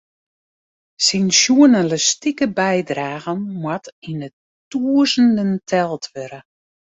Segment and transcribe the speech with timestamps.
[1.07, 4.29] Syn sjoernalistike bydragen moat yn de
[4.69, 6.39] tûzenen teld wurde.